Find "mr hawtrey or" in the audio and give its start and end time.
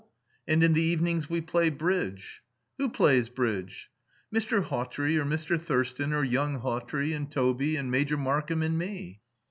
4.33-5.25